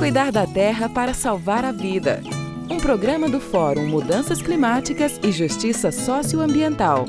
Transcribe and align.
Cuidar 0.00 0.32
da 0.32 0.46
terra 0.46 0.88
para 0.88 1.12
salvar 1.12 1.62
a 1.62 1.70
vida. 1.70 2.22
Um 2.70 2.78
programa 2.78 3.28
do 3.28 3.38
Fórum 3.38 3.86
Mudanças 3.86 4.40
Climáticas 4.40 5.20
e 5.22 5.30
Justiça 5.30 5.92
Socioambiental. 5.92 7.04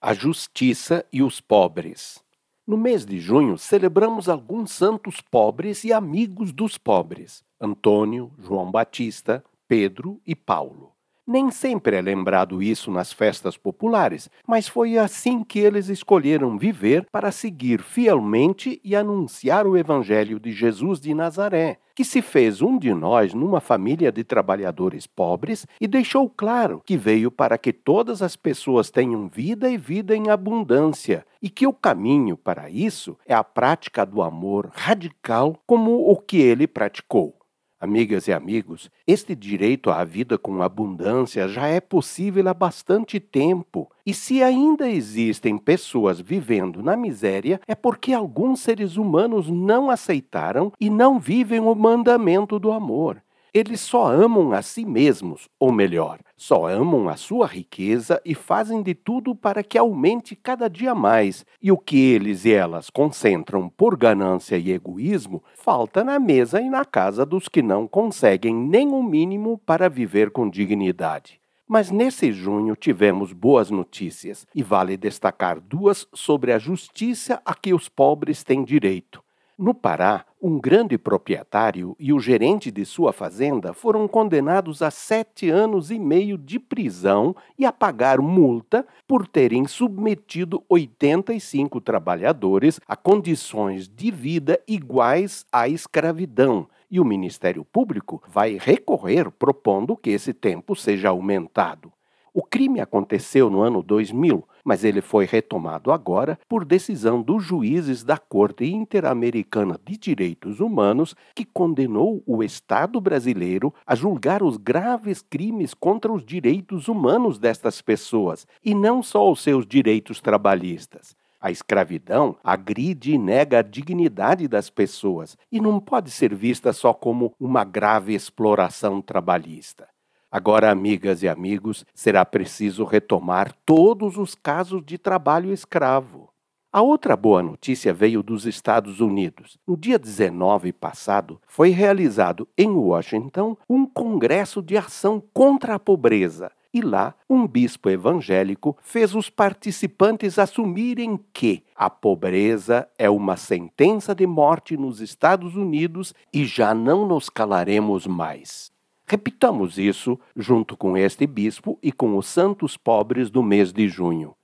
A 0.00 0.12
Justiça 0.12 1.06
e 1.12 1.22
os 1.22 1.40
Pobres. 1.40 2.18
No 2.66 2.76
mês 2.76 3.06
de 3.06 3.20
junho, 3.20 3.56
celebramos 3.56 4.28
alguns 4.28 4.72
santos 4.72 5.20
pobres 5.20 5.84
e 5.84 5.92
amigos 5.92 6.50
dos 6.50 6.76
pobres: 6.76 7.44
Antônio, 7.60 8.32
João 8.40 8.72
Batista, 8.72 9.44
Pedro 9.68 10.20
e 10.26 10.34
Paulo. 10.34 10.95
Nem 11.28 11.50
sempre 11.50 11.96
é 11.96 12.00
lembrado 12.00 12.62
isso 12.62 12.88
nas 12.88 13.12
festas 13.12 13.56
populares, 13.56 14.30
mas 14.46 14.68
foi 14.68 14.96
assim 14.96 15.42
que 15.42 15.58
eles 15.58 15.88
escolheram 15.88 16.56
viver 16.56 17.04
para 17.10 17.32
seguir 17.32 17.82
fielmente 17.82 18.80
e 18.84 18.94
anunciar 18.94 19.66
o 19.66 19.76
Evangelho 19.76 20.38
de 20.38 20.52
Jesus 20.52 21.00
de 21.00 21.12
Nazaré, 21.12 21.78
que 21.96 22.04
se 22.04 22.22
fez 22.22 22.62
um 22.62 22.78
de 22.78 22.94
nós 22.94 23.34
numa 23.34 23.60
família 23.60 24.12
de 24.12 24.22
trabalhadores 24.22 25.04
pobres 25.04 25.66
e 25.80 25.88
deixou 25.88 26.30
claro 26.30 26.80
que 26.86 26.96
veio 26.96 27.28
para 27.28 27.58
que 27.58 27.72
todas 27.72 28.22
as 28.22 28.36
pessoas 28.36 28.88
tenham 28.88 29.26
vida 29.26 29.68
e 29.68 29.76
vida 29.76 30.14
em 30.14 30.30
abundância, 30.30 31.26
e 31.42 31.50
que 31.50 31.66
o 31.66 31.72
caminho 31.72 32.36
para 32.36 32.70
isso 32.70 33.18
é 33.26 33.34
a 33.34 33.42
prática 33.42 34.06
do 34.06 34.22
amor 34.22 34.70
radical 34.72 35.60
como 35.66 36.08
o 36.08 36.16
que 36.16 36.36
ele 36.36 36.68
praticou. 36.68 37.34
Amigas 37.78 38.26
e 38.26 38.32
amigos, 38.32 38.90
este 39.06 39.34
direito 39.34 39.90
à 39.90 40.02
vida 40.02 40.38
com 40.38 40.62
abundância 40.62 41.46
já 41.46 41.66
é 41.66 41.78
possível 41.78 42.48
há 42.48 42.54
bastante 42.54 43.20
tempo. 43.20 43.90
E 44.06 44.14
se 44.14 44.42
ainda 44.42 44.88
existem 44.88 45.58
pessoas 45.58 46.18
vivendo 46.18 46.82
na 46.82 46.96
miséria, 46.96 47.60
é 47.68 47.74
porque 47.74 48.14
alguns 48.14 48.60
seres 48.60 48.96
humanos 48.96 49.50
não 49.50 49.90
aceitaram 49.90 50.72
e 50.80 50.88
não 50.88 51.20
vivem 51.20 51.60
o 51.60 51.74
mandamento 51.74 52.58
do 52.58 52.72
amor. 52.72 53.22
Eles 53.52 53.80
só 53.80 54.06
amam 54.06 54.52
a 54.52 54.62
si 54.62 54.84
mesmos, 54.84 55.48
ou 55.58 55.72
melhor, 55.72 56.18
só 56.36 56.68
amam 56.68 57.08
a 57.08 57.16
sua 57.16 57.46
riqueza 57.46 58.20
e 58.24 58.34
fazem 58.34 58.82
de 58.82 58.94
tudo 58.94 59.34
para 59.34 59.62
que 59.62 59.78
aumente 59.78 60.36
cada 60.36 60.68
dia 60.68 60.94
mais. 60.94 61.44
E 61.62 61.72
o 61.72 61.78
que 61.78 61.96
eles 61.96 62.44
e 62.44 62.52
elas 62.52 62.90
concentram 62.90 63.68
por 63.68 63.96
ganância 63.96 64.58
e 64.58 64.72
egoísmo 64.72 65.42
falta 65.54 66.04
na 66.04 66.18
mesa 66.18 66.60
e 66.60 66.68
na 66.68 66.84
casa 66.84 67.24
dos 67.24 67.48
que 67.48 67.62
não 67.62 67.88
conseguem 67.88 68.54
nem 68.54 68.88
o 68.88 69.02
mínimo 69.02 69.58
para 69.64 69.88
viver 69.88 70.30
com 70.30 70.48
dignidade. 70.48 71.40
Mas 71.68 71.90
nesse 71.90 72.30
junho 72.30 72.76
tivemos 72.76 73.32
boas 73.32 73.70
notícias 73.70 74.46
e 74.54 74.62
vale 74.62 74.96
destacar 74.96 75.58
duas 75.58 76.06
sobre 76.14 76.52
a 76.52 76.58
justiça 76.58 77.42
a 77.44 77.54
que 77.54 77.74
os 77.74 77.88
pobres 77.88 78.44
têm 78.44 78.62
direito. 78.62 79.25
No 79.58 79.72
Pará, 79.72 80.26
um 80.42 80.60
grande 80.60 80.98
proprietário 80.98 81.96
e 81.98 82.12
o 82.12 82.20
gerente 82.20 82.70
de 82.70 82.84
sua 82.84 83.10
fazenda 83.10 83.72
foram 83.72 84.06
condenados 84.06 84.82
a 84.82 84.90
sete 84.90 85.48
anos 85.48 85.90
e 85.90 85.98
meio 85.98 86.36
de 86.36 86.58
prisão 86.58 87.34
e 87.58 87.64
a 87.64 87.72
pagar 87.72 88.20
multa 88.20 88.86
por 89.08 89.26
terem 89.26 89.66
submetido 89.66 90.62
85 90.68 91.80
trabalhadores 91.80 92.78
a 92.86 92.94
condições 92.94 93.88
de 93.88 94.10
vida 94.10 94.60
iguais 94.68 95.46
à 95.50 95.66
escravidão. 95.66 96.68
E 96.90 97.00
o 97.00 97.04
Ministério 97.04 97.64
Público 97.64 98.22
vai 98.28 98.58
recorrer 98.60 99.30
propondo 99.30 99.96
que 99.96 100.10
esse 100.10 100.34
tempo 100.34 100.76
seja 100.76 101.08
aumentado. 101.08 101.90
O 102.34 102.42
crime 102.42 102.82
aconteceu 102.82 103.48
no 103.48 103.62
ano 103.62 103.82
2000, 103.82 104.44
mas 104.66 104.82
ele 104.82 105.00
foi 105.00 105.26
retomado 105.26 105.92
agora 105.92 106.36
por 106.48 106.64
decisão 106.64 107.22
dos 107.22 107.44
juízes 107.44 108.02
da 108.02 108.18
Corte 108.18 108.64
Interamericana 108.64 109.78
de 109.86 109.96
Direitos 109.96 110.58
Humanos, 110.58 111.14
que 111.36 111.44
condenou 111.44 112.20
o 112.26 112.42
Estado 112.42 113.00
brasileiro 113.00 113.72
a 113.86 113.94
julgar 113.94 114.42
os 114.42 114.56
graves 114.56 115.22
crimes 115.22 115.72
contra 115.72 116.12
os 116.12 116.24
direitos 116.24 116.88
humanos 116.88 117.38
destas 117.38 117.80
pessoas, 117.80 118.44
e 118.64 118.74
não 118.74 119.04
só 119.04 119.30
os 119.30 119.40
seus 119.40 119.64
direitos 119.64 120.20
trabalhistas. 120.20 121.14
A 121.40 121.52
escravidão 121.52 122.36
agride 122.42 123.12
e 123.12 123.18
nega 123.18 123.60
a 123.60 123.62
dignidade 123.62 124.48
das 124.48 124.68
pessoas 124.68 125.36
e 125.52 125.60
não 125.60 125.78
pode 125.78 126.10
ser 126.10 126.34
vista 126.34 126.72
só 126.72 126.92
como 126.92 127.32
uma 127.38 127.62
grave 127.62 128.14
exploração 128.14 129.00
trabalhista. 129.00 129.86
Agora, 130.30 130.70
amigas 130.70 131.22
e 131.22 131.28
amigos, 131.28 131.84
será 131.94 132.24
preciso 132.24 132.84
retomar 132.84 133.52
todos 133.64 134.16
os 134.16 134.34
casos 134.34 134.84
de 134.84 134.98
trabalho 134.98 135.52
escravo. 135.52 136.30
A 136.72 136.82
outra 136.82 137.16
boa 137.16 137.42
notícia 137.42 137.94
veio 137.94 138.22
dos 138.22 138.44
Estados 138.44 139.00
Unidos. 139.00 139.56
No 139.66 139.76
dia 139.76 139.98
19 139.98 140.72
passado, 140.72 141.40
foi 141.46 141.70
realizado 141.70 142.46
em 142.58 142.68
Washington 142.68 143.56
um 143.66 143.86
congresso 143.86 144.60
de 144.60 144.76
ação 144.76 145.22
contra 145.32 145.76
a 145.76 145.78
pobreza. 145.78 146.50
E 146.74 146.82
lá, 146.82 147.14
um 147.30 147.46
bispo 147.46 147.88
evangélico 147.88 148.76
fez 148.82 149.14
os 149.14 149.30
participantes 149.30 150.38
assumirem 150.38 151.18
que 151.32 151.62
a 151.74 151.88
pobreza 151.88 152.86
é 152.98 153.08
uma 153.08 153.38
sentença 153.38 154.14
de 154.14 154.26
morte 154.26 154.76
nos 154.76 155.00
Estados 155.00 155.56
Unidos 155.56 156.12
e 156.30 156.44
já 156.44 156.74
não 156.74 157.08
nos 157.08 157.30
calaremos 157.30 158.06
mais. 158.06 158.75
Repitamos 159.08 159.78
isso 159.78 160.18
junto 160.34 160.76
com 160.76 160.96
este 160.96 161.28
bispo 161.28 161.78
e 161.80 161.92
com 161.92 162.16
os 162.16 162.26
santos 162.26 162.76
pobres 162.76 163.30
do 163.30 163.40
mês 163.40 163.72
de 163.72 163.88
junho. 163.88 164.34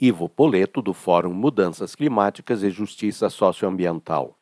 Ivo 0.00 0.28
Poleto, 0.28 0.82
do 0.82 0.92
Fórum 0.92 1.32
Mudanças 1.32 1.94
Climáticas 1.94 2.64
e 2.64 2.70
Justiça 2.70 3.30
Socioambiental. 3.30 4.36